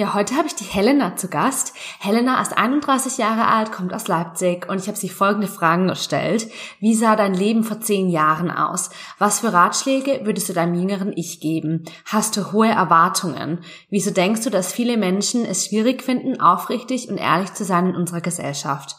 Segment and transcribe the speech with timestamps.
[0.00, 1.74] Ja, heute habe ich die Helena zu Gast.
[1.98, 6.50] Helena ist 31 Jahre alt, kommt aus Leipzig und ich habe sie folgende Fragen gestellt.
[6.78, 8.88] Wie sah dein Leben vor zehn Jahren aus?
[9.18, 11.84] Was für Ratschläge würdest du deinem jüngeren Ich geben?
[12.06, 13.58] Hast du hohe Erwartungen?
[13.90, 17.94] Wieso denkst du, dass viele Menschen es schwierig finden, aufrichtig und ehrlich zu sein in
[17.94, 18.96] unserer Gesellschaft?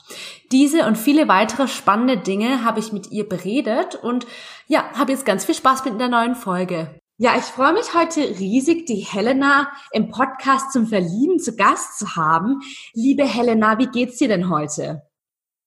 [0.51, 4.27] Diese und viele weitere spannende Dinge habe ich mit ihr beredet und
[4.67, 7.00] ja, habe jetzt ganz viel Spaß mit der neuen Folge.
[7.17, 12.15] Ja, ich freue mich heute riesig, die Helena im Podcast zum Verlieben zu Gast zu
[12.15, 12.61] haben.
[12.93, 15.03] Liebe Helena, wie geht's dir denn heute?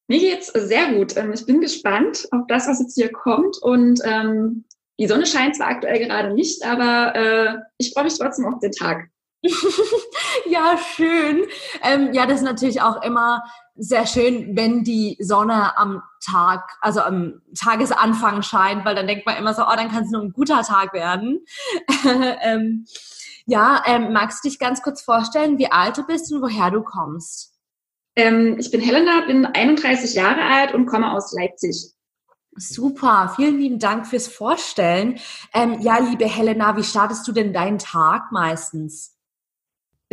[0.09, 1.17] Mir geht's sehr gut.
[1.17, 3.59] Ähm, ich bin gespannt auf das, was jetzt hier kommt.
[3.63, 4.65] Und ähm,
[4.99, 8.73] die Sonne scheint zwar aktuell gerade nicht, aber äh, ich freue mich trotzdem auf den
[8.73, 9.09] Tag.
[10.47, 11.45] ja, schön.
[11.83, 13.43] Ähm, ja, das ist natürlich auch immer
[13.77, 19.37] sehr schön, wenn die Sonne am Tag, also am Tagesanfang scheint, weil dann denkt man
[19.37, 21.45] immer so, oh, dann kann es nur ein guter Tag werden.
[22.43, 22.87] ähm,
[23.47, 26.83] ja, ähm, magst du dich ganz kurz vorstellen, wie alt du bist und woher du
[26.83, 27.55] kommst?
[28.17, 31.95] Ähm, ich bin Helena, bin 31 Jahre alt und komme aus Leipzig.
[32.57, 35.19] Super, vielen lieben Dank fürs Vorstellen.
[35.53, 39.14] Ähm, ja, liebe Helena, wie startest du denn deinen Tag meistens?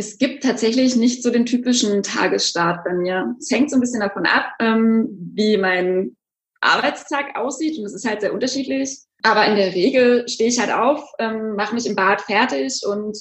[0.02, 3.36] Es gibt tatsächlich nicht so den typischen Tagesstart bei mir.
[3.38, 6.16] Es hängt so ein bisschen davon ab, ähm, wie mein
[6.60, 8.98] Arbeitstag aussieht und es ist halt sehr unterschiedlich.
[9.22, 13.16] Aber in der Regel stehe ich halt auf, ähm, mache mich im Bad fertig und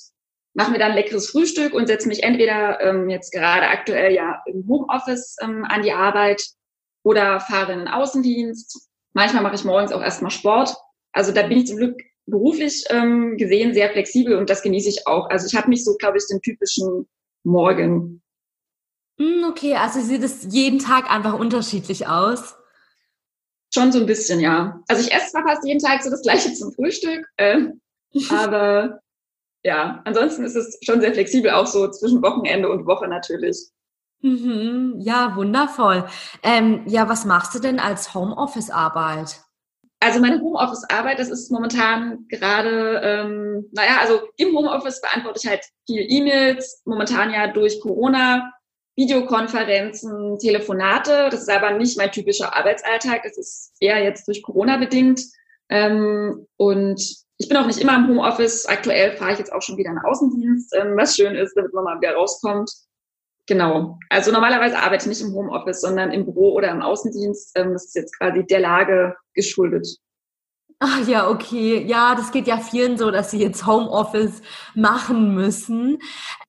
[0.55, 4.67] mache mir dann leckeres Frühstück und setze mich entweder ähm, jetzt gerade aktuell ja im
[4.67, 6.43] Homeoffice an die Arbeit
[7.03, 8.89] oder fahre in den Außendienst.
[9.13, 10.75] Manchmal mache ich morgens auch erstmal Sport.
[11.11, 12.01] Also da bin ich zum Glück
[12.31, 15.29] beruflich ähm, gesehen sehr flexibel und das genieße ich auch.
[15.29, 17.07] Also ich habe nicht so, glaube ich, den typischen
[17.43, 18.23] Morgen.
[19.19, 22.55] Hm, okay, also sieht es jeden Tag einfach unterschiedlich aus.
[23.73, 24.81] Schon so ein bisschen, ja.
[24.87, 27.67] Also ich esse zwar fast jeden Tag so das gleiche zum Frühstück, äh,
[28.29, 28.99] aber
[29.63, 33.69] ja, ansonsten ist es schon sehr flexibel, auch so zwischen Wochenende und Woche natürlich.
[34.21, 36.07] Mhm, ja, wundervoll.
[36.43, 39.41] Ähm, ja, was machst du denn als Homeoffice-Arbeit?
[40.03, 45.63] Also meine Homeoffice-Arbeit, das ist momentan gerade, ähm, naja, also im Homeoffice beantworte ich halt
[45.85, 48.51] viel E-Mails, momentan ja durch Corona,
[48.95, 51.27] Videokonferenzen, Telefonate.
[51.29, 55.21] Das ist aber nicht mein typischer Arbeitsalltag, das ist eher jetzt durch Corona bedingt.
[55.69, 56.99] Ähm, und
[57.37, 58.65] ich bin auch nicht immer im Homeoffice.
[58.65, 61.75] Aktuell fahre ich jetzt auch schon wieder in den Außendienst, ähm, was schön ist, damit
[61.75, 62.71] man mal wieder rauskommt.
[63.51, 63.99] Genau.
[64.07, 67.51] Also normalerweise arbeite ich nicht im Homeoffice, sondern im Büro oder im Außendienst.
[67.55, 69.85] Ähm, das ist jetzt quasi der Lage geschuldet.
[70.79, 71.83] Ach ja, okay.
[71.85, 74.41] Ja, das geht ja vielen so, dass sie jetzt Homeoffice
[74.73, 75.99] machen müssen.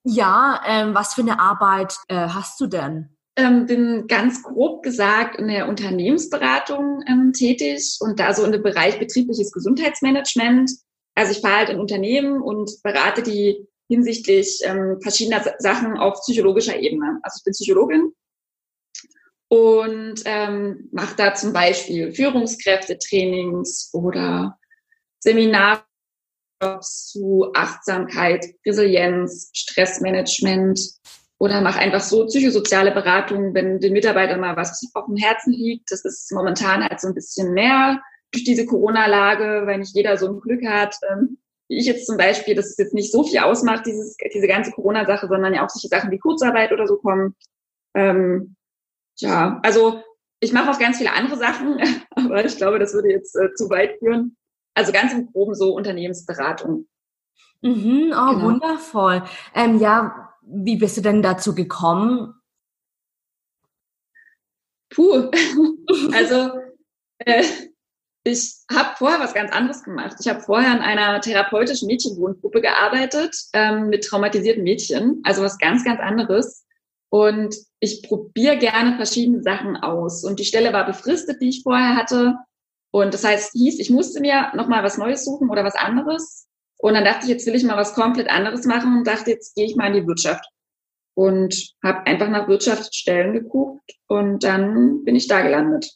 [0.04, 3.16] Ja, ähm, was für eine Arbeit äh, hast du denn?
[3.34, 8.62] Ähm, bin ganz grob gesagt in der Unternehmensberatung ähm, tätig und da so in dem
[8.62, 10.70] Bereich betriebliches Gesundheitsmanagement.
[11.16, 16.78] Also ich fahre halt in Unternehmen und berate die hinsichtlich ähm, verschiedener Sachen auf psychologischer
[16.78, 17.18] Ebene.
[17.22, 18.12] Also ich bin Psychologin
[19.48, 24.58] und ähm, mache da zum Beispiel Führungskräftetrainings oder
[25.20, 25.82] Seminare
[26.80, 30.80] zu Achtsamkeit, Resilienz, Stressmanagement
[31.38, 35.90] oder mache einfach so psychosoziale Beratung, wenn den Mitarbeitern mal was auf dem Herzen liegt.
[35.90, 38.00] Das ist momentan halt so ein bisschen mehr
[38.30, 41.38] durch diese Corona-Lage, weil nicht jeder so ein Glück hat, ähm,
[41.72, 44.72] wie ich jetzt zum Beispiel, dass es jetzt nicht so viel ausmacht, dieses, diese ganze
[44.72, 47.34] Corona-Sache, sondern ja auch solche Sachen wie Kurzarbeit oder so kommen.
[47.94, 48.56] Ähm,
[49.16, 50.02] ja, also
[50.40, 53.70] ich mache auch ganz viele andere Sachen, aber ich glaube, das würde jetzt äh, zu
[53.70, 54.36] weit führen.
[54.74, 56.88] Also ganz im Groben so Unternehmensberatung.
[57.62, 58.42] Mhm, oh, genau.
[58.42, 59.22] wundervoll.
[59.54, 62.34] Ähm, ja, wie bist du denn dazu gekommen?
[64.90, 65.30] Puh,
[66.12, 66.50] also
[67.16, 67.44] äh,
[68.24, 70.16] ich habe vorher was ganz anderes gemacht.
[70.20, 75.84] Ich habe vorher in einer therapeutischen Mädchenwohngruppe gearbeitet ähm, mit traumatisierten Mädchen, also was ganz,
[75.84, 76.64] ganz anderes.
[77.10, 80.24] Und ich probiere gerne verschiedene Sachen aus.
[80.24, 82.36] Und die Stelle war befristet, die ich vorher hatte.
[82.92, 86.46] Und das heißt, hieß, ich musste mir nochmal was Neues suchen oder was anderes.
[86.78, 89.54] Und dann dachte ich, jetzt will ich mal was komplett anderes machen und dachte, jetzt
[89.56, 90.44] gehe ich mal in die Wirtschaft.
[91.14, 95.92] Und habe einfach nach Wirtschaftsstellen geguckt und dann bin ich da gelandet.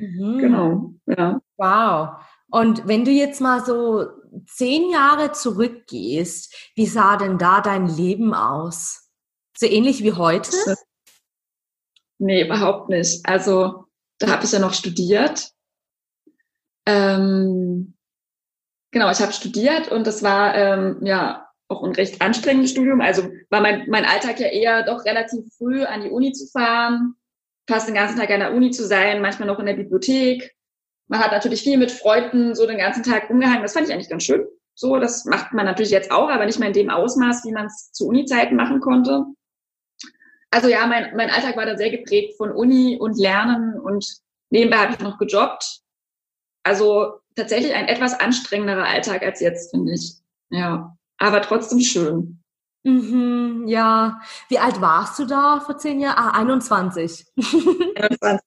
[0.00, 0.38] Mhm.
[0.38, 1.40] Genau, ja.
[1.56, 2.20] Wow.
[2.50, 4.06] Und wenn du jetzt mal so
[4.46, 9.10] zehn Jahre zurückgehst, wie sah denn da dein Leben aus?
[9.56, 10.76] So ähnlich wie heute?
[12.18, 13.26] Nee, überhaupt nicht.
[13.26, 13.86] Also
[14.18, 15.50] da habe ich ja noch studiert.
[16.86, 17.94] Ähm,
[18.90, 23.00] genau, ich habe studiert und das war ähm, ja auch ein recht anstrengendes Studium.
[23.00, 27.14] Also war mein, mein Alltag ja eher doch relativ früh an die Uni zu fahren,
[27.68, 30.56] fast den ganzen Tag an der Uni zu sein, manchmal noch in der Bibliothek.
[31.06, 33.62] Man hat natürlich viel mit Freunden so den ganzen Tag umgehangen.
[33.62, 34.46] Das fand ich eigentlich ganz schön.
[34.74, 37.66] So, das macht man natürlich jetzt auch, aber nicht mehr in dem Ausmaß, wie man
[37.66, 39.24] es zu Uni-Zeiten machen konnte.
[40.50, 44.06] Also ja, mein, mein Alltag war da sehr geprägt von Uni und Lernen und
[44.50, 45.80] nebenbei habe ich noch gejobbt.
[46.62, 50.14] Also tatsächlich ein etwas anstrengenderer Alltag als jetzt, finde ich.
[50.50, 52.42] Ja, aber trotzdem schön.
[52.84, 54.20] Mhm, ja.
[54.48, 56.16] Wie alt warst du da vor zehn Jahren?
[56.16, 57.26] Ah, 21.
[57.36, 58.40] 21.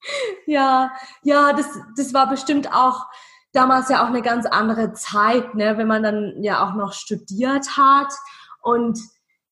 [0.46, 0.92] ja,
[1.22, 3.06] ja, das, das war bestimmt auch
[3.52, 7.76] damals ja auch eine ganz andere Zeit, ne, wenn man dann ja auch noch studiert
[7.76, 8.12] hat.
[8.62, 8.98] Und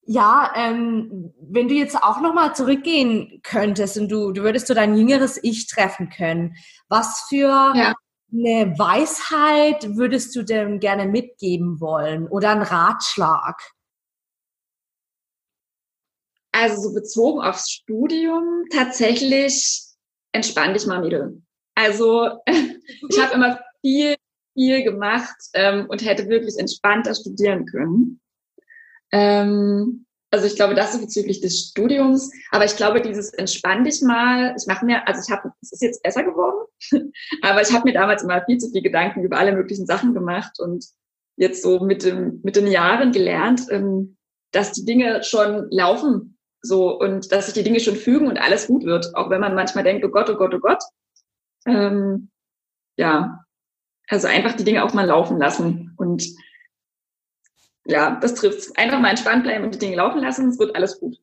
[0.03, 4.97] ja, ähm, wenn du jetzt auch nochmal zurückgehen könntest und du, du würdest so dein
[4.97, 6.55] jüngeres Ich treffen können,
[6.89, 7.95] was für ja.
[8.33, 13.61] eine Weisheit würdest du denn gerne mitgeben wollen oder einen Ratschlag?
[16.59, 19.79] Also so bezogen aufs Studium tatsächlich
[20.33, 21.43] entspann dich mal, Mädel.
[21.75, 24.15] Also ich habe immer viel,
[24.55, 28.21] viel gemacht ähm, und hätte wirklich entspannter studieren können.
[29.13, 32.33] Ähm, also ich glaube, das ist bezüglich des Studiums.
[32.51, 35.83] Aber ich glaube, dieses entspann dich mal, ich mache mir, also ich habe, es ist
[35.83, 36.67] jetzt besser geworden,
[37.43, 40.59] aber ich habe mir damals immer viel zu viel Gedanken über alle möglichen Sachen gemacht
[40.59, 40.87] und
[41.37, 44.17] jetzt so mit, dem, mit den Jahren gelernt, ähm,
[44.53, 46.33] dass die Dinge schon laufen
[46.67, 49.55] so und dass sich die Dinge schon fügen und alles gut wird, auch wenn man
[49.55, 50.83] manchmal denkt, oh Gott, oh Gott, oh Gott.
[51.67, 52.31] Ähm,
[52.97, 53.45] ja,
[54.09, 55.95] also einfach die Dinge auch mal laufen lassen.
[55.97, 56.27] Und
[57.85, 60.99] ja, das trifft Einfach mal entspannt bleiben und die Dinge laufen lassen, es wird alles
[61.01, 61.17] gut.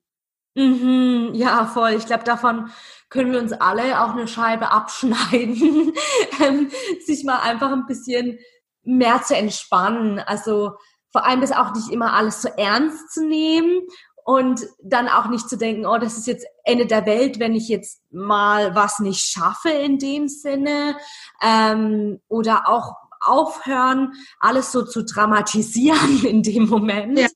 [0.56, 1.94] Mhm, ja, voll.
[1.94, 2.70] Ich glaube, davon
[3.10, 5.94] können wir uns alle auch eine Scheibe abschneiden,
[6.42, 6.70] ähm,
[7.06, 8.38] sich mal einfach ein bisschen
[8.84, 10.20] mehr zu entspannen.
[10.20, 10.74] Also
[11.12, 13.82] vor allem ist auch nicht immer alles so ernst zu nehmen
[14.26, 17.68] und dann auch nicht zu denken, oh, das ist jetzt Ende der Welt, wenn ich
[17.68, 20.98] jetzt mal was nicht schaffe in dem Sinne
[21.42, 27.20] ähm, oder auch aufhören, alles so zu dramatisieren in dem Moment.
[27.20, 27.28] Ja,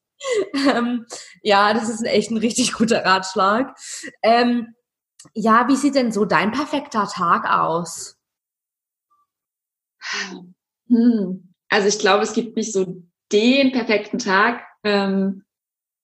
[0.76, 1.06] ähm,
[1.42, 3.78] ja das ist echt ein richtig guter Ratschlag.
[4.22, 4.74] Ähm,
[5.34, 8.18] ja, wie sieht denn so dein perfekter Tag aus?
[10.88, 11.54] Hm.
[11.70, 14.64] Also ich glaube, es gibt nicht so den perfekten Tag.
[14.84, 15.44] Ähm,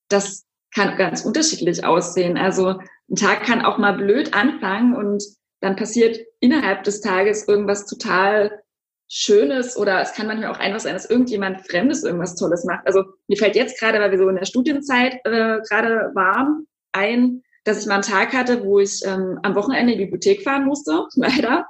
[0.10, 2.38] das kann ganz unterschiedlich aussehen.
[2.38, 2.80] Also
[3.10, 5.24] ein Tag kann auch mal blöd anfangen und
[5.62, 8.64] dann passiert innerhalb des Tages irgendwas total
[9.08, 12.88] Schönes oder es kann manchmal auch einfach sein, dass irgendjemand Fremdes irgendwas Tolles macht.
[12.88, 17.44] Also mir fällt jetzt gerade, weil wir so in der Studienzeit äh, gerade waren, ein,
[17.64, 20.66] dass ich mal einen Tag hatte, wo ich ähm, am Wochenende in die Bibliothek fahren
[20.66, 21.68] musste, leider,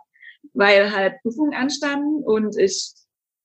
[0.54, 2.94] weil halt Prüfungen anstanden und ich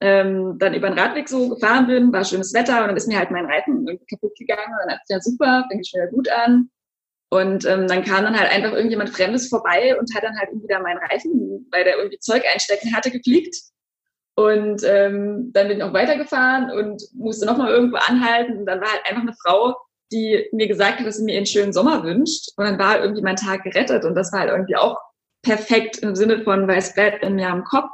[0.01, 3.19] ähm, dann über den Radweg so gefahren bin, war schönes Wetter und dann ist mir
[3.19, 6.71] halt mein Reifen kaputt gegangen und dann hat ja super, fängt ich wieder gut an.
[7.31, 10.69] Und ähm, dann kam dann halt einfach irgendjemand Fremdes vorbei und hat dann halt irgendwie
[10.69, 13.55] da meinen Reifen, weil der irgendwie Zeug einstecken hatte, gefliegt.
[14.35, 18.59] Und ähm, dann bin ich auch weitergefahren und musste nochmal irgendwo anhalten.
[18.59, 19.77] Und dann war halt einfach eine Frau,
[20.11, 22.51] die mir gesagt hat, dass sie mir einen schönen Sommer wünscht.
[22.57, 24.05] Und dann war halt irgendwie mein Tag gerettet.
[24.05, 24.97] Und das war halt irgendwie auch
[25.43, 27.91] perfekt im Sinne von, weil es bleibt in mir am Kopf.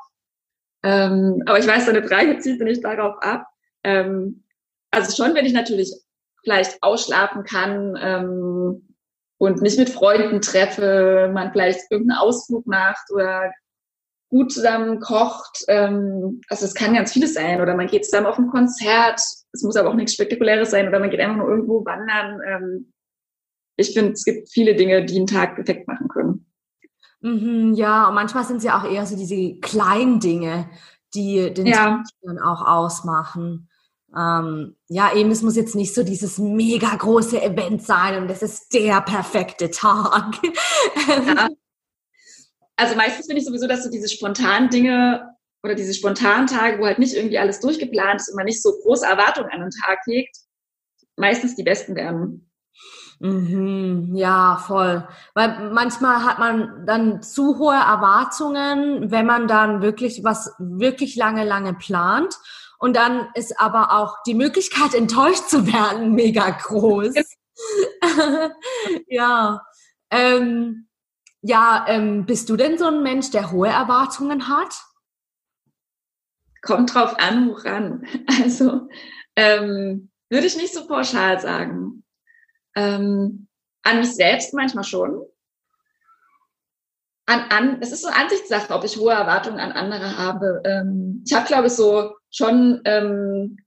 [0.85, 3.47] Ähm, aber ich weiß, deine Frage zieht nicht darauf ab.
[3.83, 4.45] Ähm,
[4.91, 5.93] also schon, wenn ich natürlich
[6.45, 8.95] vielleicht ausschlafen kann ähm,
[9.39, 13.51] und mich mit Freunden treffe, man vielleicht irgendeinen Ausflug macht oder
[14.29, 15.65] gut zusammen kocht.
[15.69, 17.61] Ähm, also es kann ganz vieles sein.
[17.61, 19.21] Oder man geht zusammen auf ein Konzert.
[19.53, 20.87] Es muss aber auch nichts Spektakuläres sein.
[20.87, 22.41] Oder man geht einfach nur irgendwo wandern.
[22.47, 22.93] Ähm,
[23.77, 26.44] ich finde, es gibt viele Dinge, die einen Tag perfekt machen können.
[27.25, 30.69] Mhm, ja, und manchmal sind es ja auch eher so diese kleinen Dinge,
[31.15, 31.75] die den ja.
[31.75, 33.71] Tag dann auch ausmachen.
[34.15, 38.43] Ähm, ja, eben, es muss jetzt nicht so dieses mega große Event sein und das
[38.43, 40.35] ist der perfekte Tag.
[41.27, 41.49] Ja.
[42.77, 46.87] Also meistens finde ich sowieso, dass so diese spontanen Dinge oder diese spontanen Tage, wo
[46.87, 50.01] halt nicht irgendwie alles durchgeplant ist und man nicht so große Erwartungen an den Tag
[50.07, 50.37] legt,
[51.17, 52.51] meistens die besten werden.
[53.25, 55.09] Mhm, ja, voll.
[55.33, 61.45] Weil manchmal hat man dann zu hohe Erwartungen, wenn man dann wirklich was wirklich lange,
[61.45, 62.37] lange plant.
[62.79, 67.15] Und dann ist aber auch die Möglichkeit, enttäuscht zu werden, mega groß.
[69.09, 69.63] ja.
[70.11, 70.87] Ähm,
[71.41, 74.75] ja, ähm, bist du denn so ein Mensch, der hohe Erwartungen hat?
[76.61, 78.07] Kommt drauf an, woran.
[78.43, 78.87] Also
[79.35, 82.04] ähm, würde ich nicht so pauschal sagen.
[82.75, 83.49] Ähm,
[83.83, 85.23] an mich selbst manchmal schon.
[87.27, 90.63] An, an, es ist so Ansichtssache, ob ich hohe Erwartungen an andere habe.
[90.65, 93.59] Ähm, ich habe, glaube ich, so schon ähm,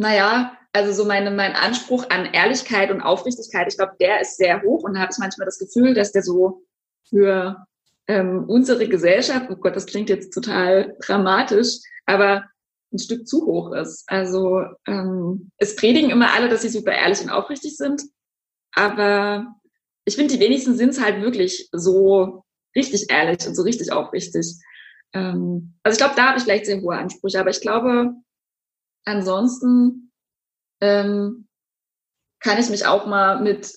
[0.00, 4.62] naja, also so meine, mein Anspruch an Ehrlichkeit und Aufrichtigkeit, ich glaube, der ist sehr
[4.62, 6.62] hoch und da habe ich manchmal das Gefühl, dass der so
[7.08, 7.66] für
[8.06, 12.44] ähm, unsere Gesellschaft, oh Gott, das klingt jetzt total dramatisch, aber
[12.92, 14.04] ein Stück zu hoch ist.
[14.06, 18.02] Also ähm, es predigen immer alle, dass sie super ehrlich und aufrichtig sind,
[18.72, 19.54] aber
[20.04, 22.44] ich finde, die wenigsten sind es halt wirklich so
[22.74, 24.56] richtig ehrlich und so richtig aufrichtig.
[25.12, 28.14] Ähm, also ich glaube, da habe ich vielleicht sehr hohe Ansprüche, aber ich glaube,
[29.04, 30.12] ansonsten
[30.80, 31.48] ähm,
[32.40, 33.74] kann ich mich auch mal mit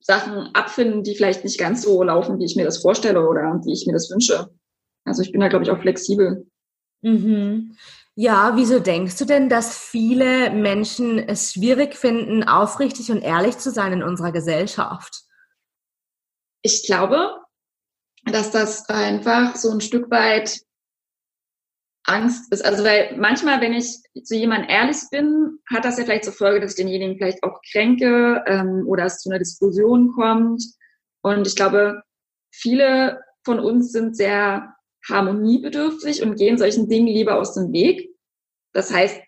[0.00, 3.72] Sachen abfinden, die vielleicht nicht ganz so laufen, wie ich mir das vorstelle oder wie
[3.72, 4.50] ich mir das wünsche.
[5.04, 6.46] Also ich bin da, glaube ich, auch flexibel.
[7.02, 7.76] Mhm.
[8.14, 13.70] Ja, wieso denkst du denn, dass viele Menschen es schwierig finden, aufrichtig und ehrlich zu
[13.70, 15.22] sein in unserer Gesellschaft?
[16.62, 17.40] Ich glaube,
[18.24, 20.60] dass das einfach so ein Stück weit
[22.04, 22.64] Angst ist.
[22.64, 26.60] Also weil manchmal, wenn ich zu jemandem ehrlich bin, hat das ja vielleicht zur Folge,
[26.60, 30.62] dass ich denjenigen vielleicht auch kränke ähm, oder es zu einer Diskussion kommt.
[31.22, 32.02] Und ich glaube,
[32.52, 34.75] viele von uns sind sehr
[35.08, 38.10] harmoniebedürftig und gehen solchen Dingen lieber aus dem Weg.
[38.72, 39.20] Das heißt,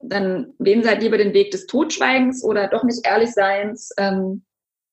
[0.00, 4.44] dann wählen sie halt lieber den Weg des Totschweigens oder doch nicht ehrlich Seins ähm,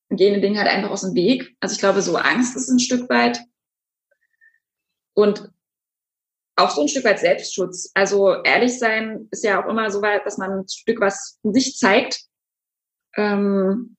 [0.09, 1.55] und gehen den Dingen halt einfach aus dem Weg.
[1.59, 3.41] Also ich glaube, so Angst ist ein Stück weit.
[5.13, 5.49] Und
[6.55, 7.91] auch so ein Stück weit Selbstschutz.
[7.93, 11.53] Also ehrlich sein ist ja auch immer so weit, dass man ein Stück was von
[11.53, 12.21] sich zeigt.
[13.15, 13.97] Ähm,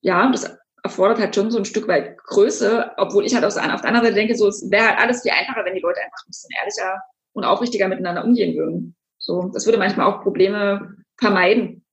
[0.00, 3.64] ja, das erfordert halt schon so ein Stück weit Größe, obwohl ich halt auf der
[3.64, 6.28] anderen Seite denke, so es wäre halt alles viel einfacher, wenn die Leute einfach ein
[6.28, 7.00] bisschen ehrlicher
[7.32, 8.96] und aufrichtiger miteinander umgehen würden.
[9.18, 11.84] So, das würde manchmal auch Probleme vermeiden.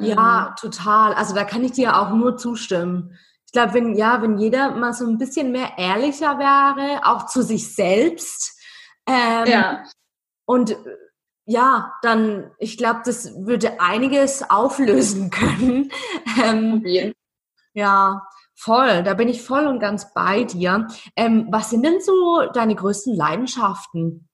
[0.00, 0.54] Ja, ähm.
[0.60, 1.14] total.
[1.14, 3.16] Also da kann ich dir auch nur zustimmen.
[3.46, 7.42] Ich glaube, wenn ja, wenn jeder mal so ein bisschen mehr ehrlicher wäre, auch zu
[7.42, 8.58] sich selbst,
[9.06, 9.84] ähm, ja.
[10.44, 10.76] Und
[11.46, 15.90] ja, dann, ich glaube, das würde einiges auflösen können.
[16.42, 17.14] Ähm.
[17.74, 18.22] Ja,
[18.54, 19.02] voll.
[19.02, 20.86] Da bin ich voll und ganz bei dir.
[21.16, 24.28] Ähm, was sind denn so deine größten Leidenschaften?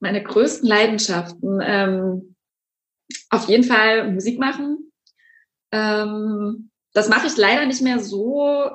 [0.00, 2.36] Meine größten Leidenschaften, ähm,
[3.30, 4.92] auf jeden Fall Musik machen.
[5.70, 8.70] Ähm, das mache ich leider nicht mehr so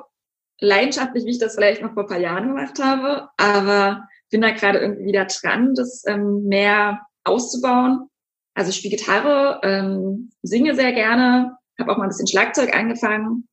[0.60, 3.28] leidenschaftlich, wie ich das vielleicht noch vor ein paar Jahren gemacht habe.
[3.36, 8.08] Aber bin da gerade irgendwie wieder dran, das ähm, mehr auszubauen.
[8.54, 13.48] Also ich spiele Gitarre, ähm, singe sehr gerne, habe auch mal ein bisschen Schlagzeug angefangen.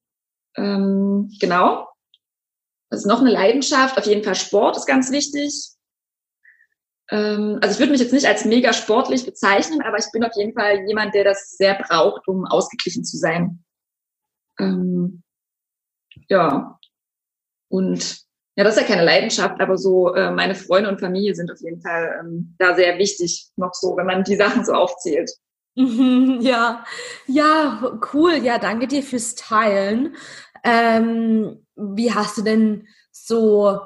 [0.57, 1.87] Ähm, genau.
[2.89, 3.97] Das ist noch eine Leidenschaft.
[3.97, 5.75] Auf jeden Fall Sport ist ganz wichtig.
[7.11, 10.35] Ähm, also ich würde mich jetzt nicht als mega sportlich bezeichnen, aber ich bin auf
[10.35, 13.63] jeden Fall jemand, der das sehr braucht, um ausgeglichen zu sein.
[14.59, 15.23] Ähm,
[16.29, 16.79] ja.
[17.69, 18.25] Und
[18.57, 21.59] ja, das ist ja keine Leidenschaft, aber so äh, meine Freunde und Familie sind auf
[21.59, 25.29] jeden Fall ähm, da sehr wichtig, noch so, wenn man die Sachen so aufzählt.
[25.77, 26.85] Ja,
[27.27, 28.35] ja, cool.
[28.43, 30.15] Ja, danke dir fürs Teilen.
[30.63, 33.79] Ähm, wie hast du denn so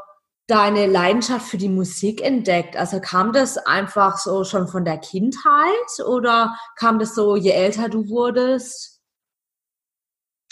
[0.47, 2.77] deine Leidenschaft für die Musik entdeckt?
[2.77, 7.89] Also kam das einfach so schon von der Kindheit oder kam das so, je älter
[7.89, 8.99] du wurdest?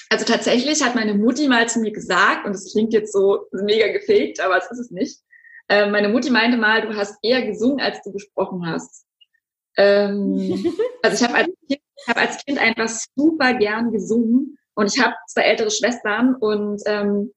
[0.09, 3.91] Also tatsächlich hat meine Mutti mal zu mir gesagt, und es klingt jetzt so mega
[3.91, 5.19] gefaked, aber es ist es nicht.
[5.67, 9.06] Äh, meine Mutti meinte mal, du hast eher gesungen, als du gesprochen hast.
[9.77, 15.01] Ähm, also ich habe als, kind, hab als Kind einfach super gern gesungen und ich
[15.01, 17.31] habe zwei ältere Schwestern und ähm,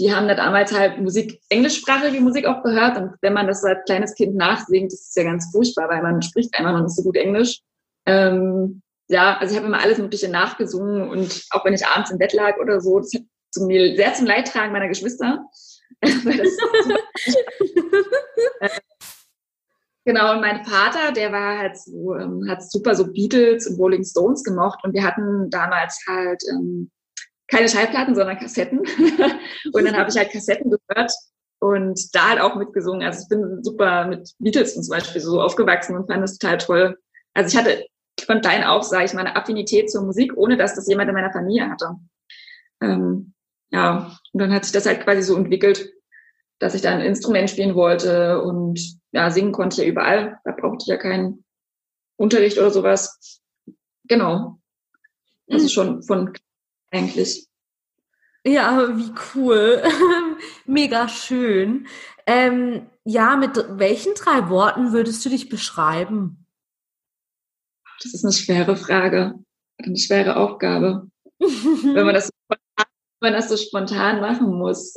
[0.00, 3.84] die haben da damals halt Musik, englischsprachige Musik auch gehört und wenn man das als
[3.86, 7.04] kleines Kind nachsingt, das ist ja ganz furchtbar, weil man spricht einfach noch nicht so
[7.04, 7.60] gut Englisch.
[8.06, 12.18] Ähm, ja, also ich habe immer alles Mögliche nachgesungen und auch wenn ich abends im
[12.18, 13.22] Bett lag oder so, das hat
[13.52, 15.44] zu mir sehr zum Leidtragen meiner Geschwister.
[20.04, 24.04] genau, und mein Vater, der war halt so, ähm, hat super so Beatles und Rolling
[24.04, 26.90] Stones gemocht und wir hatten damals halt ähm,
[27.48, 28.78] keine Schallplatten, sondern Kassetten.
[29.72, 31.12] und dann habe ich halt Kassetten gehört
[31.60, 33.02] und da halt auch mitgesungen.
[33.02, 36.98] Also ich bin super mit Beatles zum Beispiel so aufgewachsen und fand das total toll.
[37.34, 37.84] Also ich hatte
[38.24, 41.14] von klein auf, sage ich mal, eine Affinität zur Musik, ohne dass das jemand in
[41.14, 41.94] meiner Familie hatte.
[42.80, 43.34] Ähm,
[43.70, 45.90] ja, und dann hat sich das halt quasi so entwickelt,
[46.58, 48.80] dass ich da ein Instrument spielen wollte und
[49.12, 50.38] ja, singen konnte ich ja überall.
[50.44, 51.44] Da brauchte ich ja keinen
[52.16, 53.40] Unterricht oder sowas.
[54.04, 54.58] Genau.
[55.46, 56.32] Das ist schon von
[56.90, 57.46] eigentlich.
[58.44, 59.82] Ja, wie cool.
[60.66, 61.86] Mega schön.
[62.26, 66.46] Ähm, ja, mit welchen drei Worten würdest du dich beschreiben?
[68.02, 69.34] Das ist eine schwere Frage,
[69.78, 71.10] eine schwere Aufgabe.
[71.38, 72.58] wenn, man das, wenn
[73.20, 74.94] man das so spontan machen muss.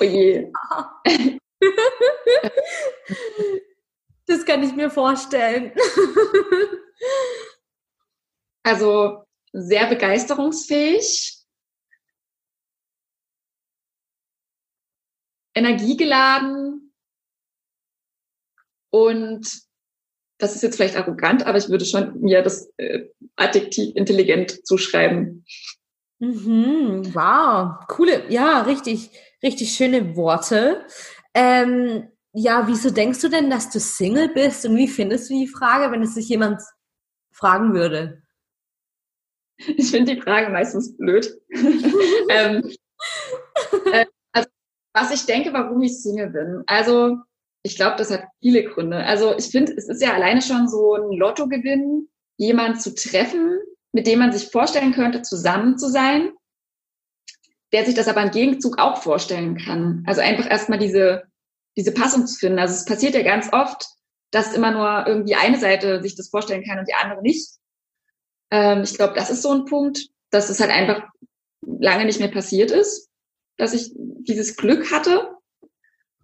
[0.00, 0.52] Oh je.
[4.26, 5.72] Das kann ich mir vorstellen.
[8.62, 11.36] also sehr begeisterungsfähig,
[15.54, 16.94] energiegeladen
[18.90, 19.62] und
[20.38, 25.44] das ist jetzt vielleicht arrogant, aber ich würde schon mir das äh, Adjektiv intelligent zuschreiben.
[26.22, 29.10] Mhm, wow, coole, ja, richtig,
[29.42, 30.84] richtig schöne Worte.
[31.32, 35.46] Ähm, ja, wieso denkst du denn, dass du Single bist und wie findest du die
[35.48, 36.60] Frage, wenn es sich jemand
[37.32, 38.22] fragen würde?
[39.76, 41.30] Ich finde die Frage meistens blöd.
[42.30, 42.70] ähm,
[43.92, 44.48] äh, also,
[44.94, 46.62] was ich denke, warum ich Single bin.
[46.66, 47.18] Also,
[47.62, 48.98] ich glaube, das hat viele Gründe.
[49.04, 53.58] Also, ich finde, es ist ja alleine schon so ein Lottogewinn, jemand zu treffen,
[53.92, 56.30] mit dem man sich vorstellen könnte, zusammen zu sein,
[57.72, 60.04] der sich das aber im Gegenzug auch vorstellen kann.
[60.06, 61.30] Also einfach erstmal diese
[61.76, 62.58] diese Passung zu finden.
[62.58, 63.86] Also es passiert ja ganz oft,
[64.30, 67.48] dass immer nur irgendwie eine Seite sich das vorstellen kann und die andere nicht.
[68.50, 71.08] Ähm, ich glaube, das ist so ein Punkt, dass es halt einfach
[71.62, 73.08] lange nicht mehr passiert ist,
[73.56, 75.34] dass ich dieses Glück hatte.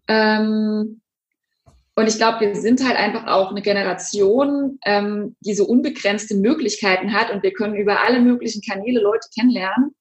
[0.08, 1.00] Ähm,
[1.98, 7.14] und ich glaube, wir sind halt einfach auch eine Generation, ähm, die so unbegrenzte Möglichkeiten
[7.14, 9.94] hat und wir können über alle möglichen Kanäle Leute kennenlernen.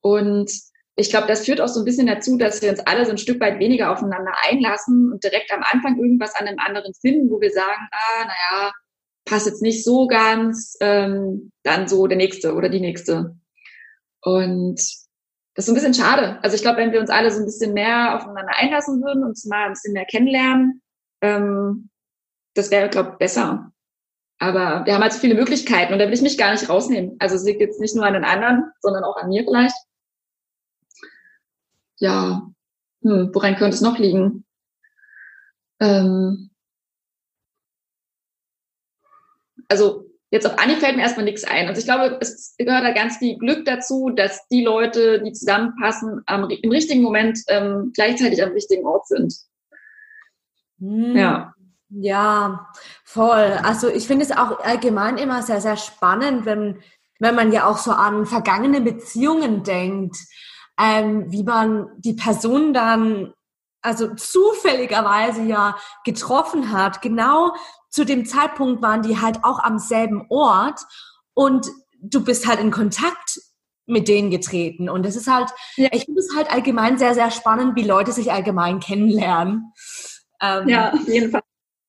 [0.00, 0.50] Und
[0.96, 3.18] ich glaube, das führt auch so ein bisschen dazu, dass wir uns alle so ein
[3.18, 7.40] Stück weit weniger aufeinander einlassen und direkt am Anfang irgendwas an dem anderen finden, wo
[7.42, 8.72] wir sagen, ah, naja,
[9.26, 13.36] passt jetzt nicht so ganz, ähm, dann so der nächste oder die nächste.
[14.22, 15.04] Und das
[15.56, 16.38] ist so ein bisschen schade.
[16.42, 19.30] Also ich glaube, wenn wir uns alle so ein bisschen mehr aufeinander einlassen würden und
[19.30, 20.80] uns mal ein bisschen mehr kennenlernen,
[21.20, 21.90] ähm,
[22.54, 23.72] das wäre, glaube ich, besser.
[24.38, 27.16] Aber wir haben halt so viele Möglichkeiten und da will ich mich gar nicht rausnehmen.
[27.18, 29.74] Also es liegt jetzt nicht nur an den anderen, sondern auch an mir vielleicht
[31.98, 32.50] ja,
[33.02, 34.44] hm, woran könnte es noch liegen?
[35.80, 36.50] Ähm,
[39.68, 41.68] also jetzt auf Anni fällt mir erstmal nichts ein.
[41.68, 46.22] Also ich glaube, es gehört da ganz viel Glück dazu, dass die Leute, die zusammenpassen,
[46.26, 49.34] am, im richtigen Moment ähm, gleichzeitig am richtigen Ort sind.
[50.84, 51.16] Hm.
[51.16, 51.54] Ja.
[51.90, 52.68] Ja,
[53.04, 53.58] voll.
[53.62, 56.80] Also ich finde es auch allgemein immer sehr, sehr spannend, wenn,
[57.20, 60.16] wenn man ja auch so an vergangene Beziehungen denkt
[60.80, 63.32] ähm, wie man die Person dann
[63.82, 67.02] also zufälligerweise ja getroffen hat.
[67.02, 67.54] Genau
[67.90, 70.80] zu dem Zeitpunkt waren die halt auch am selben Ort
[71.34, 71.70] und
[72.00, 73.40] du bist halt in Kontakt
[73.86, 74.88] mit denen getreten.
[74.88, 75.90] Und das ist halt, ja.
[75.92, 79.72] ich finde es halt allgemein sehr, sehr spannend, wie Leute sich allgemein kennenlernen.
[80.40, 81.42] Ähm, ja, auf jeden Fall.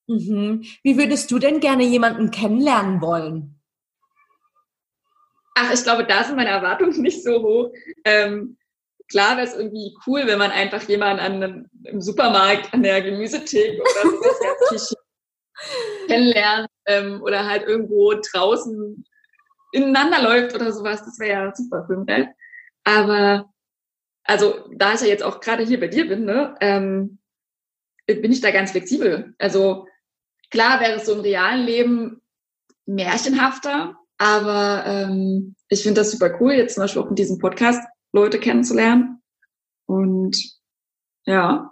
[0.08, 0.63] Mhm.
[0.84, 3.60] Wie würdest du denn gerne jemanden kennenlernen wollen?
[5.55, 7.71] Ach, ich glaube, da sind meine Erwartungen nicht so hoch.
[8.03, 8.58] Ähm,
[9.10, 13.01] klar wäre es irgendwie cool, wenn man einfach jemanden an einem, im Supermarkt an der
[13.01, 14.95] Gemüsetheke oder sowas
[16.08, 19.05] kennenlernt ähm, oder halt irgendwo draußen
[19.71, 21.03] ineinander läuft oder sowas.
[21.03, 22.27] Das wäre ja super für mich.
[22.84, 23.49] Aber
[24.23, 27.19] also da ich ja jetzt auch gerade hier bei dir bin, ne, ähm,
[28.05, 29.33] bin ich da ganz flexibel.
[29.37, 29.87] Also
[30.51, 32.21] klar wäre es so im realen Leben
[32.85, 37.81] märchenhafter, aber ähm, ich finde das super cool, jetzt zum Beispiel auch in diesem Podcast
[38.11, 39.21] Leute kennenzulernen.
[39.87, 40.37] Und
[41.25, 41.71] ja,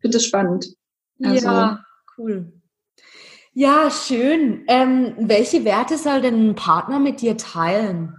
[0.00, 0.74] finde es spannend.
[1.22, 1.84] Also, ja,
[2.16, 2.52] cool.
[3.52, 4.64] Ja, schön.
[4.68, 8.16] Ähm, welche Werte soll denn ein Partner mit dir teilen?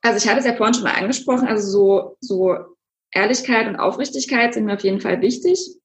[0.00, 2.71] Also ich hatte es ja vorhin schon mal angesprochen, also so, so
[3.12, 5.76] Ehrlichkeit und Aufrichtigkeit sind mir auf jeden Fall wichtig.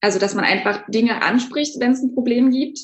[0.00, 2.78] Also dass man einfach Dinge anspricht, wenn es ein Problem gibt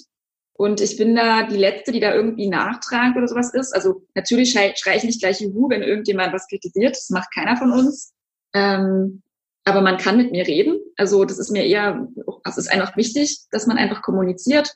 [0.59, 3.73] und ich bin da die Letzte, die da irgendwie nachtragend oder sowas ist.
[3.73, 6.97] Also natürlich schreie schrei ich nicht gleich Juhu, wenn irgendjemand was kritisiert.
[6.97, 8.13] Das macht keiner von uns.
[8.55, 9.23] Ähm,
[9.65, 10.81] aber man kann mit mir reden.
[10.97, 12.09] Also das ist mir eher,
[12.45, 14.75] es ist einfach wichtig, dass man einfach kommuniziert,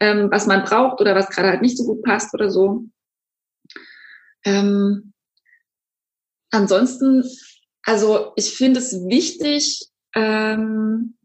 [0.00, 2.86] ähm, was man braucht oder was gerade halt nicht so gut passt oder so.
[4.44, 5.12] Ähm,
[6.50, 7.22] ansonsten,
[7.84, 11.16] also ich finde es wichtig, ähm,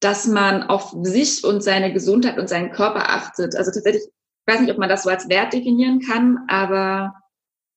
[0.00, 3.56] dass man auf sich und seine Gesundheit und seinen Körper achtet.
[3.56, 7.14] Also tatsächlich, ich weiß nicht, ob man das so als Wert definieren kann, aber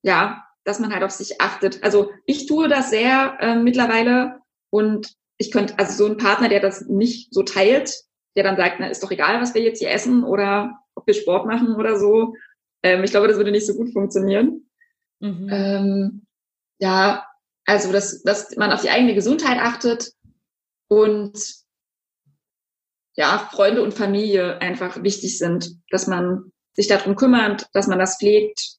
[0.04, 1.84] ja, dass man halt auf sich achtet.
[1.84, 6.60] Also ich tue das sehr äh, mittlerweile und ich könnte, also so ein Partner, der
[6.60, 8.04] das nicht so teilt,
[8.36, 11.14] der dann sagt, na, ist doch egal, was wir jetzt hier essen oder ob wir
[11.14, 12.36] Sport machen oder so.
[12.84, 14.70] Ähm, ich glaube, das würde nicht so gut funktionieren.
[15.20, 15.50] Mhm.
[15.50, 16.26] Ähm,
[16.80, 17.26] ja,
[17.70, 20.12] also dass, dass man auf die eigene Gesundheit achtet
[20.88, 21.34] und
[23.16, 28.18] ja, Freunde und Familie einfach wichtig sind, dass man sich darum kümmert, dass man das
[28.18, 28.78] pflegt.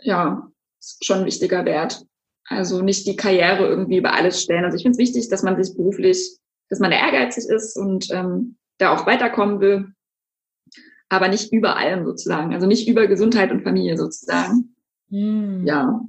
[0.00, 2.04] Ja, ist schon ein wichtiger Wert.
[2.44, 4.64] Also nicht die Karriere irgendwie über alles stellen.
[4.64, 6.38] Also ich finde es wichtig, dass man sich beruflich
[6.72, 9.92] dass man da ehrgeizig ist und ähm, da auch weiterkommen will,
[11.10, 14.74] aber nicht über allem sozusagen, also nicht über Gesundheit und Familie sozusagen.
[15.10, 15.66] Hm.
[15.66, 16.00] Ja.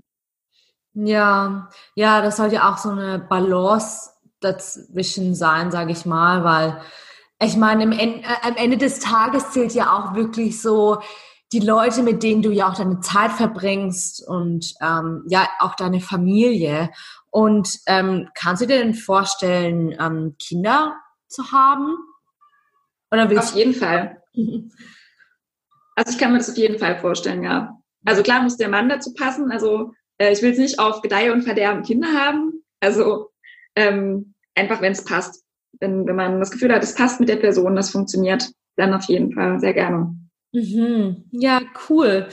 [0.94, 6.82] Ja, ja, das sollte ja auch so eine Balance dazwischen sein, sage ich mal, weil
[7.42, 11.00] ich meine, äh, am Ende des Tages zählt ja auch wirklich so
[11.52, 16.00] die Leute, mit denen du ja auch deine Zeit verbringst und ähm, ja auch deine
[16.00, 16.90] Familie.
[17.32, 20.96] Und ähm, kannst du dir denn vorstellen, ähm, Kinder
[21.28, 21.98] zu haben?
[23.12, 24.22] Oder willst auf jeden Fall.
[25.96, 27.78] Also ich kann mir das auf jeden Fall vorstellen, ja.
[28.04, 29.52] Also klar muss der Mann dazu passen.
[29.52, 32.64] Also ich will es nicht auf Gedeihe und Verderben Kinder haben.
[32.80, 33.30] Also
[33.76, 35.44] ähm, einfach, wenn es passt.
[35.80, 39.06] Wenn, wenn man das Gefühl hat, es passt mit der Person, das funktioniert, dann auf
[39.06, 40.16] jeden Fall sehr gerne.
[40.54, 41.26] Mhm.
[41.32, 42.28] Ja, cool.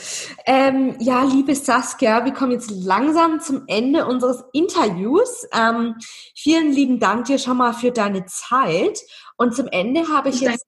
[0.45, 5.47] Ähm, ja, liebe Saskia, wir kommen jetzt langsam zum Ende unseres Interviews.
[5.59, 5.95] Ähm,
[6.37, 9.01] vielen lieben Dank dir schon mal für deine Zeit.
[9.39, 10.67] Und zum Ende habe ich, ich jetzt.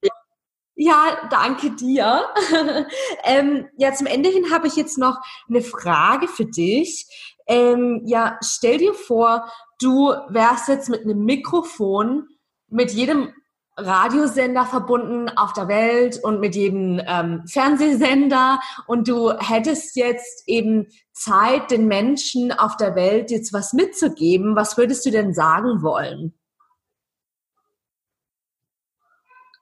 [0.75, 2.23] Ja, danke dir.
[3.23, 7.05] ähm, ja, zum Ende hin habe ich jetzt noch eine Frage für dich.
[7.47, 12.27] Ähm, ja, stell dir vor, du wärst jetzt mit einem Mikrofon
[12.69, 13.29] mit jedem
[13.75, 20.87] Radiosender verbunden auf der Welt und mit jedem ähm, Fernsehsender und du hättest jetzt eben
[21.11, 24.55] Zeit, den Menschen auf der Welt jetzt was mitzugeben.
[24.55, 26.33] Was würdest du denn sagen wollen?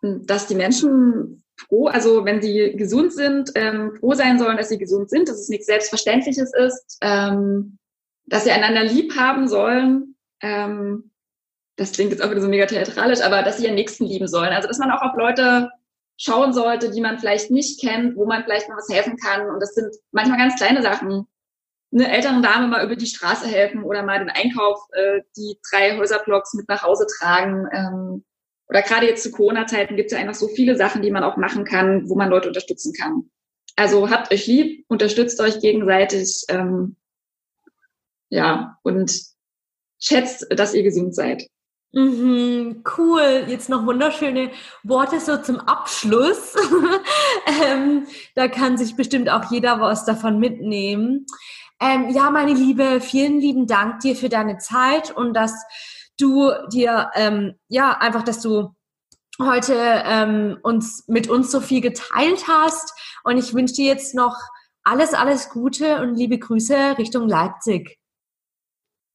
[0.02, 4.78] Dass die Menschen froh, also wenn sie gesund sind, ähm, froh sein sollen, dass sie
[4.78, 7.78] gesund sind, dass es nichts Selbstverständliches ist, ähm,
[8.26, 10.16] dass sie einander lieb haben sollen.
[10.42, 11.12] Ähm,
[11.76, 14.54] das klingt jetzt auch wieder so mega theatralisch, aber dass sie ihren Nächsten lieben sollen.
[14.54, 15.70] Also dass man auch auf Leute
[16.18, 19.50] schauen sollte, die man vielleicht nicht kennt, wo man vielleicht mal was helfen kann.
[19.50, 21.28] Und das sind manchmal ganz kleine Sachen.
[21.94, 25.98] Eine älteren Dame mal über die Straße helfen oder mal den Einkauf, äh, die drei
[25.98, 27.68] Häuserblocks mit nach Hause tragen.
[27.74, 28.24] Ähm,
[28.72, 31.36] oder gerade jetzt zu Corona-Zeiten gibt es ja einfach so viele Sachen, die man auch
[31.36, 33.30] machen kann, wo man Leute unterstützen kann.
[33.76, 36.46] Also habt euch lieb, unterstützt euch gegenseitig.
[36.48, 36.96] Ähm,
[38.30, 39.14] ja, und
[40.00, 41.48] schätzt, dass ihr gesund seid.
[41.92, 43.44] Mhm, cool.
[43.48, 44.52] Jetzt noch wunderschöne
[44.84, 46.56] Worte so zum Abschluss.
[47.66, 51.26] ähm, da kann sich bestimmt auch jeder was davon mitnehmen.
[51.82, 55.54] Ähm, ja, meine Liebe, vielen lieben Dank dir für deine Zeit und dass
[56.18, 58.74] du dir, ähm, ja, einfach, dass du
[59.40, 62.94] heute ähm, uns mit uns so viel geteilt hast.
[63.24, 64.36] Und ich wünsche dir jetzt noch
[64.84, 67.98] alles, alles Gute und liebe Grüße Richtung Leipzig.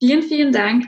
[0.00, 0.86] Vielen, vielen Dank.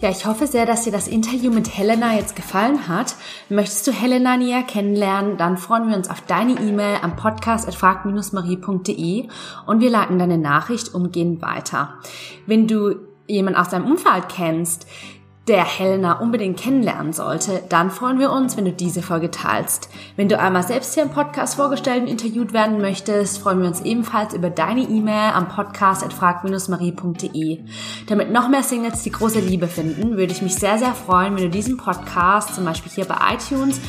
[0.00, 3.14] Ja, ich hoffe sehr, dass dir das Interview mit Helena jetzt gefallen hat.
[3.48, 7.74] Möchtest du Helena näher kennenlernen, dann freuen wir uns auf deine E-Mail am Podcast at
[7.74, 9.28] frag-marie.de
[9.66, 12.00] und wir leiten deine Nachricht umgehend weiter.
[12.46, 14.86] Wenn du jemanden aus deinem Umfeld kennst,
[15.46, 19.90] der Helena unbedingt kennenlernen sollte, dann freuen wir uns, wenn du diese Folge teilst.
[20.16, 23.82] Wenn du einmal selbst hier im Podcast vorgestellt und interviewt werden möchtest, freuen wir uns
[23.82, 27.60] ebenfalls über deine E-Mail am podcast at frag-marie.de.
[28.06, 31.44] Damit noch mehr Singles die große Liebe finden, würde ich mich sehr, sehr freuen, wenn
[31.44, 33.80] du diesen Podcast zum Beispiel hier bei iTunes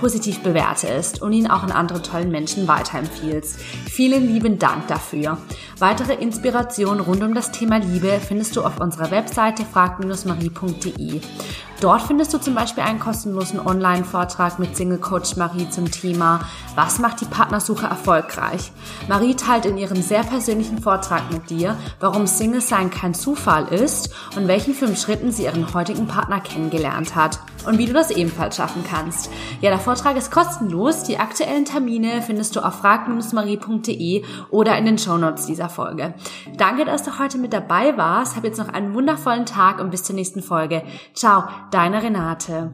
[0.00, 3.58] positiv bewertest und ihn auch an andere tollen Menschen weiterempfiehlst.
[3.90, 5.38] Vielen lieben Dank dafür.
[5.78, 10.99] Weitere Inspirationen rund um das Thema Liebe findest du auf unserer Webseite frag-marie.de.
[11.00, 11.69] 一。
[11.80, 16.40] Dort findest du zum Beispiel einen kostenlosen Online-Vortrag mit Single Coach Marie zum Thema
[16.74, 18.70] Was macht die Partnersuche erfolgreich?
[19.08, 24.10] Marie teilt in ihrem sehr persönlichen Vortrag mit dir, warum Single sein kein Zufall ist
[24.36, 28.56] und welchen fünf Schritten sie ihren heutigen Partner kennengelernt hat und wie du das ebenfalls
[28.56, 29.30] schaffen kannst.
[29.60, 31.04] Ja, der Vortrag ist kostenlos.
[31.04, 36.14] Die aktuellen Termine findest du auf frag-marie.de oder in den Shownotes dieser Folge.
[36.56, 38.36] Danke, dass du heute mit dabei warst.
[38.36, 40.82] Hab jetzt noch einen wundervollen Tag und bis zur nächsten Folge.
[41.14, 42.70] Ciao, deine Renate.